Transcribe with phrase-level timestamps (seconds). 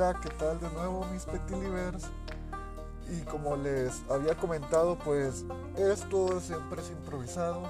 [0.00, 2.04] Hola, ¿qué tal de nuevo mis petilivers?
[3.10, 5.44] Y como les había comentado, pues
[5.76, 7.64] esto siempre es improvisado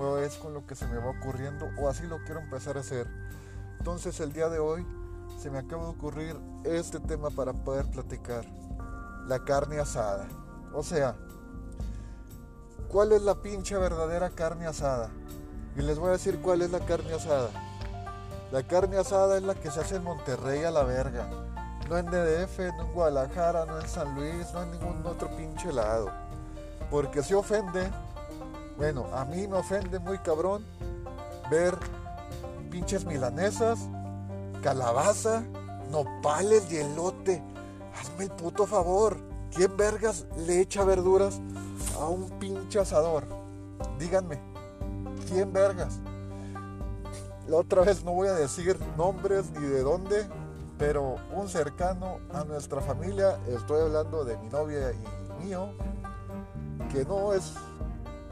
[0.00, 2.80] o es con lo que se me va ocurriendo o así lo quiero empezar a
[2.80, 3.06] hacer.
[3.78, 4.86] Entonces el día de hoy
[5.38, 8.46] se me acaba de ocurrir este tema para poder platicar.
[9.26, 10.28] La carne asada.
[10.72, 11.16] O sea,
[12.88, 15.10] ¿cuál es la pinche verdadera carne asada?
[15.76, 17.50] Y les voy a decir cuál es la carne asada.
[18.52, 21.26] La carne asada es la que se hace en Monterrey a la verga.
[21.88, 25.72] No en DDF, no en Guadalajara, no en San Luis, no en ningún otro pinche
[25.72, 26.10] lado.
[26.90, 27.90] Porque se ofende,
[28.76, 30.66] bueno, a mí me ofende muy cabrón
[31.50, 31.78] ver
[32.70, 33.78] pinches milanesas,
[34.62, 35.44] calabaza,
[35.90, 37.42] nopales y elote.
[37.98, 39.16] Hazme el puto favor.
[39.50, 41.40] ¿Quién vergas le echa verduras
[41.98, 43.24] a un pinche asador?
[43.98, 44.38] Díganme.
[45.26, 46.00] ¿Quién vergas?
[47.48, 50.26] La otra vez no voy a decir nombres ni de dónde,
[50.78, 55.72] pero un cercano a nuestra familia, estoy hablando de mi novia y mío,
[56.92, 57.54] que no es,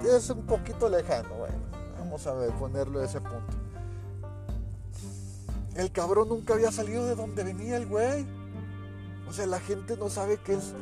[0.05, 1.57] es un poquito lejano, bueno,
[1.99, 3.61] vamos a ver, ponerlo a ese punto.
[5.75, 8.27] El cabrón nunca había salido de donde venía el güey.
[9.29, 10.75] O sea, la gente no sabe qué es.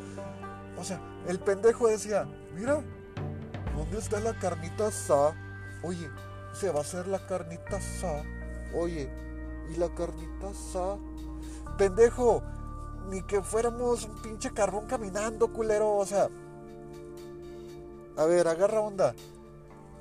[0.79, 2.83] O sea, el pendejo decía, mira,
[3.77, 5.35] ¿dónde está la carnita sa?
[5.83, 6.09] Oye,
[6.53, 8.23] se va a hacer la carnita sa.
[8.75, 9.11] Oye,
[9.71, 10.97] ¿y la carnita sa?
[11.77, 12.43] Pendejo,
[13.09, 15.97] ni que fuéramos un pinche carbón caminando, culero.
[15.97, 16.29] O sea,
[18.17, 19.15] a ver, agarra onda.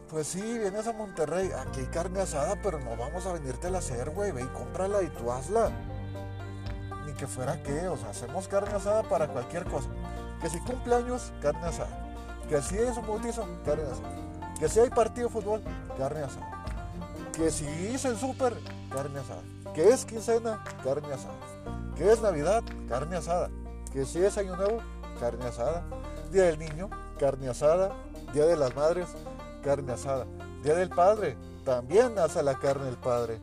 [0.10, 3.78] Pues sí, vienes a Monterrey, aquí hay carne asada, pero no vamos a venirte a
[3.78, 4.32] hacer, güey.
[4.32, 5.70] Ve y cómprala y tú hazla.
[7.06, 9.90] Ni que fuera qué, o sea, hacemos carne asada para cualquier cosa.
[10.42, 12.08] Que si cumpleaños, carne asada.
[12.48, 14.27] Que si es un bautizo, carne asada.
[14.60, 15.62] Que si hay partido de fútbol,
[15.98, 16.64] carne asada.
[17.34, 18.54] Que si hice el súper,
[18.90, 19.44] carne asada.
[19.74, 21.36] Que es quincena, carne asada.
[21.96, 23.50] Que es Navidad, carne asada.
[23.94, 24.80] Que si es Año Nuevo,
[25.20, 25.84] carne asada.
[26.32, 27.92] Día del Niño, carne asada.
[28.34, 29.08] Día de las Madres,
[29.64, 30.26] carne asada.
[30.64, 33.40] Día del Padre, también asa la carne del Padre.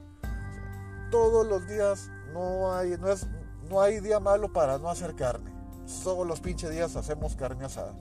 [1.11, 3.29] Todos los días no hay, no, es,
[3.71, 5.55] no hay día malo para no hacer carne.
[6.03, 7.95] Todos los pinches días hacemos carne asada.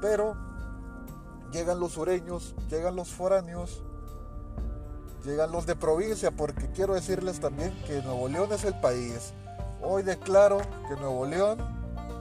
[0.00, 0.34] Pero
[1.52, 3.82] llegan los sureños, llegan los foráneos,
[5.24, 9.32] llegan los de provincia, porque quiero decirles también que Nuevo León es el país.
[9.82, 10.58] Hoy declaro
[10.88, 11.58] que Nuevo León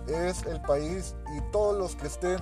[0.07, 2.39] es el país y todos los que estén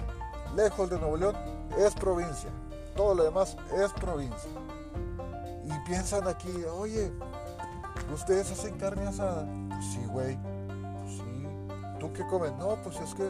[0.55, 1.35] lejos de Nuevo León
[1.77, 2.49] es provincia
[2.97, 4.49] todo lo demás es provincia.
[5.63, 7.11] Y piensan aquí, oye,
[8.13, 9.47] ¿ustedes hacen carne asada?
[9.69, 10.37] Pues sí, güey.
[10.37, 11.47] Pues sí.
[11.99, 12.51] ¿Tú qué comes?
[12.57, 13.29] No, pues es que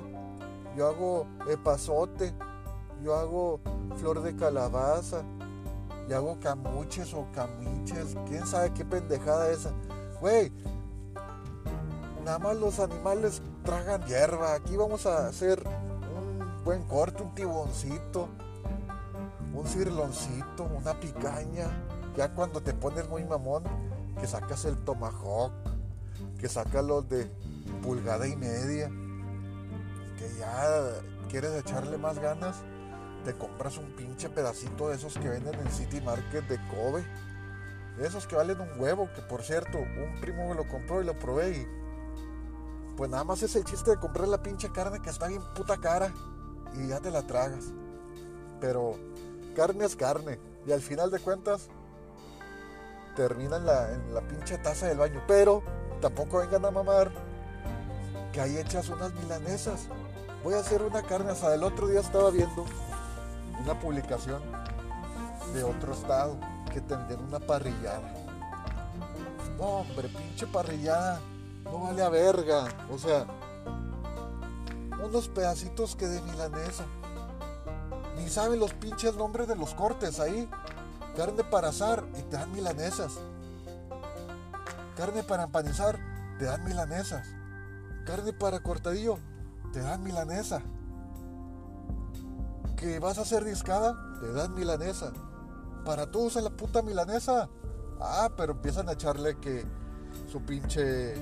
[0.76, 2.34] yo hago epazote,
[3.04, 3.60] yo hago
[3.98, 5.24] flor de calabaza,
[6.10, 9.72] y hago camuches o camiches, quién sabe qué pendejada esa.
[10.22, 10.52] Güey,
[12.24, 14.54] nada más los animales tragan hierba.
[14.54, 18.30] Aquí vamos a hacer un buen corte, un tiboncito
[19.58, 21.68] un cirloncito, una picaña.
[22.16, 23.64] Ya cuando te pones muy mamón,
[24.20, 25.52] que sacas el tomahawk,
[26.40, 27.30] que sacas los de
[27.84, 28.90] pulgada y media,
[30.18, 32.58] que ya quieres echarle más ganas,
[33.28, 37.04] te compras un pinche pedacito de esos que venden en City Market de Kobe.
[38.00, 41.20] esos que valen un huevo, que por cierto, un primo me lo compró y lo
[41.20, 41.68] probé y
[42.96, 45.76] pues nada más es el chiste de comprar la pinche carne que está bien puta
[45.76, 46.14] cara
[46.74, 47.66] y ya te la tragas.
[48.62, 48.96] Pero
[49.58, 50.40] carne es carne.
[50.66, 51.68] Y al final de cuentas,
[53.18, 55.22] termina en la, en la pinche taza del baño.
[55.28, 55.64] Pero
[56.00, 57.12] tampoco vengan a mamar
[58.32, 59.90] que hay hechas unas milanesas.
[60.46, 61.56] Voy a hacer una carne asada.
[61.56, 62.66] El otro día estaba viendo
[63.60, 64.42] una publicación
[65.54, 66.38] de otro estado
[66.72, 68.14] que tendrían una parrillada.
[69.58, 71.20] No, hombre, pinche parrillada.
[71.64, 72.68] No vale a verga.
[72.92, 73.26] O sea,
[75.04, 76.86] unos pedacitos que de milanesa.
[78.18, 80.50] Ni saben los pinches nombres de los cortes ahí.
[81.16, 83.14] Carne para asar y te dan milanesas.
[84.96, 86.00] Carne para empanizar,
[86.40, 87.28] te dan milanesas.
[88.06, 89.18] Carne para cortadillo,
[89.74, 90.62] te dan milanesa.
[92.78, 95.12] Que vas a hacer discada, te dan milanesa.
[95.84, 97.50] Para tú usa la puta milanesa.
[98.00, 99.66] Ah, pero empiezan a echarle que
[100.32, 101.16] su pinche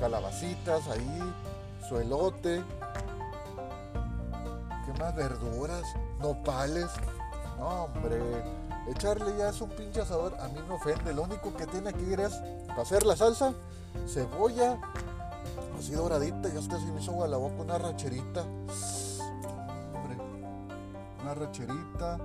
[0.00, 1.34] calabacitas ahí,
[1.88, 2.62] su elote,
[4.84, 5.84] ¿qué más verduras?
[6.20, 6.88] nopales.
[7.58, 8.20] No, hombre,
[8.88, 11.14] echarle ya es un pinche asador, a mí me ofende.
[11.14, 12.34] Lo único que tiene que ir es
[12.76, 13.54] hacer la salsa,
[14.06, 14.78] cebolla,
[15.78, 18.44] así doradita, ya hasta se me hizo a la boca una racherita.
[21.26, 22.18] Una racherita,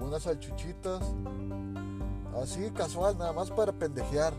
[0.00, 1.02] unas salchuchitas,
[2.42, 4.32] así casual, nada más para pendejear.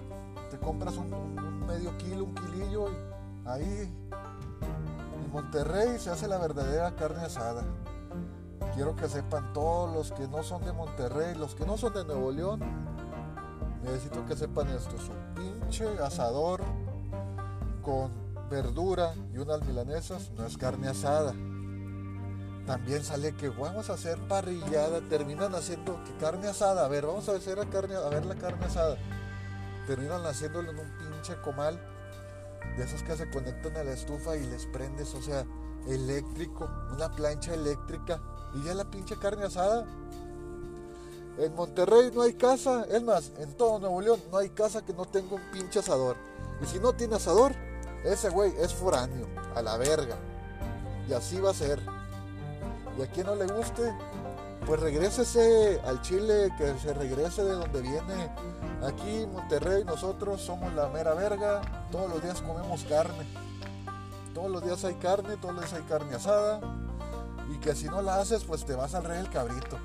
[0.50, 2.88] Te compras un, medio kilo, un kilillo
[3.45, 3.94] ahí
[5.22, 7.63] en Monterrey se hace la verdadera carne asada.
[8.74, 12.04] Quiero que sepan todos los que no son de Monterrey, los que no son de
[12.04, 12.62] Nuevo León,
[13.84, 16.62] necesito que sepan esto, su pinche asador
[17.84, 18.12] con
[18.50, 21.36] verdura y unas milanesas no es carne asada.
[22.65, 27.27] También sale que vamos a hacer parrillada, terminan haciendo que carne asada, a ver, vamos
[27.27, 28.98] a hacer la carne, a ver la carne asada.
[29.86, 31.77] Terminan haciéndolo en un pinche comal
[32.77, 35.45] de esos que se conectan a la estufa y les prendes, o sea,
[35.88, 38.21] eléctrico, una plancha eléctrica
[38.54, 39.86] y ya la pinche carne asada.
[41.38, 44.94] En Monterrey no hay casa, es más, en todo Nuevo León no hay casa que
[44.94, 46.15] no tenga un pinche asador.
[46.62, 47.54] Y si no tiene asador,
[48.06, 50.15] ese güey es foráneo, a la verga.
[51.10, 51.81] Y así va a ser.
[52.98, 53.94] Y a quien no le guste,
[54.66, 58.31] pues regrésese al Chile, que se regrese de donde viene.
[58.86, 61.62] Aquí Monterrey nosotros somos la mera verga,
[61.92, 63.25] todos los días comemos carne.
[64.34, 66.60] Todos los días hay carne, todos los días hay carne asada.
[67.54, 69.78] Y que si no la haces, pues te vas al rey del cabrito.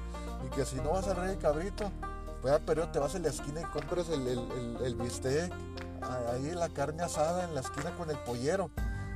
[0.46, 1.90] Y que si no vas al rey del cabrito,
[2.40, 5.52] pues pero te vas a la esquina y compras el, el, el bistec
[6.02, 8.70] ahí la carne asada en la esquina con el pollero.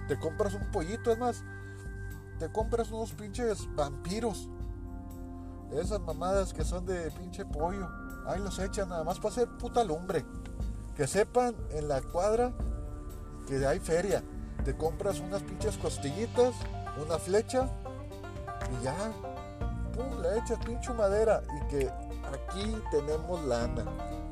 [0.09, 1.45] Te compras un pollito, es más,
[2.43, 4.49] te compras unos pinches vampiros.
[5.71, 7.89] Esas mamadas que son de pinche pollo.
[8.27, 10.25] Ahí los echan nada más para hacer puta lumbre.
[10.97, 12.53] Que sepan en la cuadra
[13.47, 14.25] que hay feria.
[14.65, 16.53] Te compras unas pinches costillitas,
[17.01, 17.69] una flecha
[18.73, 18.97] y ya.
[19.95, 21.45] Pum, le echas pinche madera.
[21.47, 23.85] Y que aquí tenemos lana.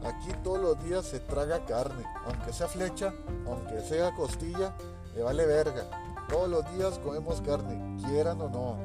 [0.03, 3.15] Aquí todos los días se traga carne, aunque sea flecha,
[3.47, 4.75] aunque sea costilla,
[5.15, 6.10] le vale verga.
[6.31, 8.77] Todos los días comemos carne, quieran o no.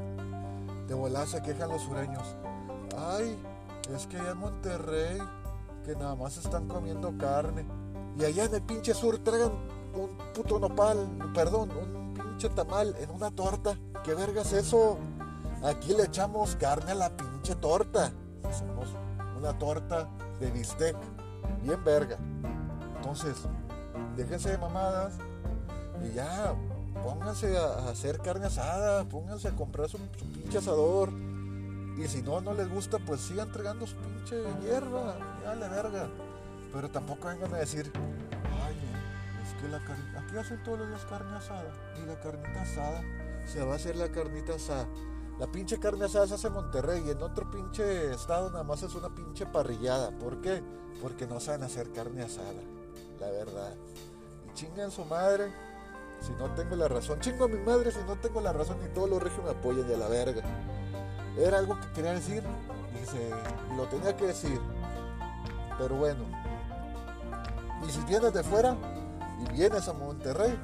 [0.88, 2.24] De volar se quejan los sureños.
[2.98, 3.40] Ay,
[3.94, 5.18] es que allá en Monterrey,
[5.84, 7.64] que nada más están comiendo carne.
[8.18, 9.52] Y allá en el pinche sur tragan
[9.94, 13.78] un puto nopal, perdón, un pinche tamal en una torta.
[14.02, 14.98] ¿Qué verga es eso?
[15.62, 18.10] Aquí le echamos carne a la pinche torta.
[18.42, 18.88] Hacemos
[19.38, 20.08] una torta
[20.40, 20.96] de bistec,
[21.62, 22.16] bien verga.
[22.96, 23.36] Entonces,
[24.16, 25.14] déjense de mamadas
[26.04, 26.54] y ya,
[27.02, 31.10] pónganse a, hacer carne asada, pónganse a comprar su, pinche asador.
[31.96, 36.08] Y si no, no les gusta, pues sigan entregando su pinche hierba, ya le verga.
[36.72, 38.76] Pero tampoco vengan a decir, ay,
[39.42, 41.72] es que la carne, aquí hacen todos los días carne asada.
[42.02, 43.02] Y la carnita asada,
[43.46, 44.86] se va a hacer la carnita asada.
[45.38, 48.82] La pinche carne asada se hace en Monterrey y en otro pinche estado nada más
[48.82, 50.10] es una pinche parrillada.
[50.18, 50.62] ¿Por qué?
[51.02, 52.62] Porque no saben hacer carne asada,
[53.20, 53.74] la verdad.
[54.46, 55.52] Y chingan su madre
[56.20, 57.20] si no tengo la razón.
[57.20, 59.86] Chingo a mi madre si no tengo la razón y todos los regios me apoyan
[59.86, 60.42] de la verga.
[61.38, 62.42] Era algo que quería decir
[63.72, 64.60] y lo tenía que decir.
[65.78, 66.24] Pero bueno.
[67.86, 68.76] Y si vienes de fuera
[69.40, 70.58] y vienes a Monterrey,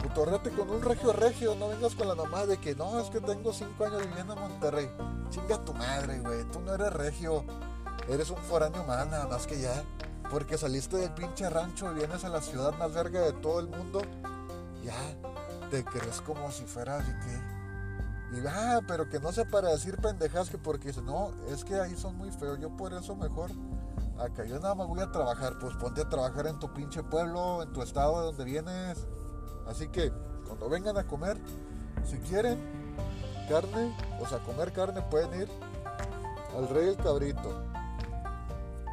[0.00, 3.20] Putorrete con un regio regio, no vengas con la mamá de que no, es que
[3.20, 4.90] tengo cinco años viviendo en Monterrey.
[5.28, 7.44] Chinga tu madre, güey, tú no eres regio,
[8.08, 9.84] eres un foráneo más, nada más que ya.
[10.30, 13.68] Porque saliste del pinche rancho y vienes a la ciudad más verga de todo el
[13.68, 14.00] mundo,
[14.84, 17.60] ya, te crees como si fueras y que.
[18.32, 21.96] Y ah, pero que no sea para decir pendejas que porque no, es que ahí
[21.96, 23.50] son muy feos, yo por eso mejor
[24.20, 27.62] acá yo nada más voy a trabajar, pues ponte a trabajar en tu pinche pueblo,
[27.62, 28.98] en tu estado de donde vienes
[29.70, 30.12] Así que
[30.46, 31.36] cuando vengan a comer,
[32.04, 32.58] si quieren
[33.48, 35.48] carne, o sea, comer carne, pueden ir
[36.56, 37.62] al Rey del Cabrito,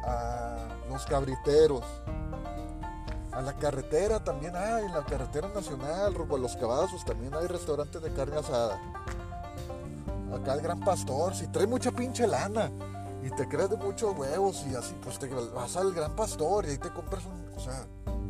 [0.04, 1.84] a los cabriteros,
[3.32, 7.46] a la carretera también hay, en la carretera nacional, rumbo a los cabazos también hay
[7.46, 8.80] restaurantes de carne asada.
[10.34, 12.70] Acá el Gran Pastor, si trae mucha pinche lana
[13.22, 16.70] y te crees de muchos huevos y así, pues te vas al Gran Pastor y
[16.70, 17.86] ahí te compras un, o sea,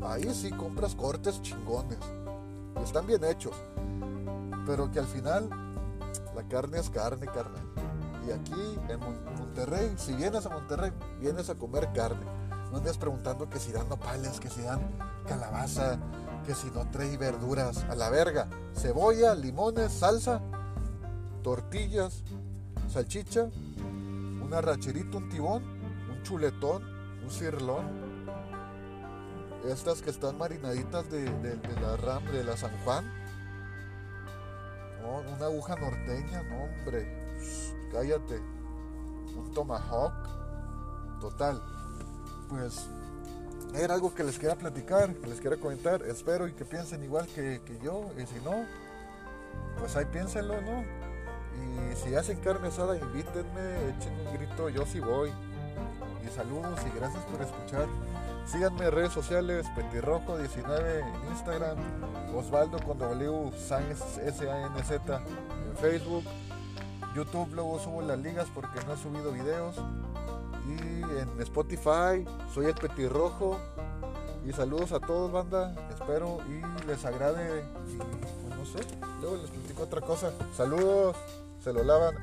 [0.09, 1.99] ahí sí compras cortes chingones
[2.83, 3.55] están bien hechos.
[4.67, 5.49] Pero que al final
[6.35, 7.59] la carne es carne, carne.
[8.27, 9.01] Y aquí en
[9.39, 12.27] Monterrey, si vienes a Monterrey, vienes a comer carne.
[12.71, 14.81] No andes preguntando que si dan nopales, que si dan
[15.27, 15.99] calabaza,
[16.45, 17.85] que si no trae verduras.
[17.85, 18.49] A la verga.
[18.75, 20.41] Cebolla, limones, salsa,
[21.43, 22.23] tortillas,
[22.89, 23.49] salchicha,
[24.43, 25.63] una racherita, un tibón,
[26.11, 26.83] un chuletón,
[27.23, 28.09] un cirlón,
[29.67, 31.25] estas que están marinaditas de,
[31.81, 33.05] la RAM, de la San Juan.
[35.03, 37.37] una aguja norteña, no hombre.
[37.93, 38.41] cállate.
[39.37, 41.21] Un tomahawk.
[41.21, 41.78] Total.
[42.49, 42.89] Pues
[43.75, 46.03] era algo que les quería platicar, que les quería comentar.
[46.03, 48.11] Espero y que piensen igual que, yo.
[48.17, 48.65] Y si no,
[49.79, 50.85] pues ahí piénsenlo, ¿no?
[51.55, 55.31] Y si hacen carne asada, invítenme, echen un grito, yo sí voy.
[56.25, 57.87] Y saludos y gracias por escuchar.
[58.47, 61.77] Síganme en redes sociales, Petirrojo19 en Instagram,
[62.35, 65.23] Osvaldo con W, S-A-N-Z
[65.69, 66.25] en Facebook.
[67.15, 69.77] YouTube luego subo las ligas porque no he subido videos.
[70.69, 73.59] En Spotify soy el Petirrojo.
[74.47, 75.75] Y saludos a todos, banda.
[75.91, 77.65] Espero y les agrade.
[77.93, 78.79] Y pues, no sé,
[79.21, 80.33] luego les platico otra cosa.
[80.57, 81.17] Saludos,
[81.63, 82.15] se lo lavan.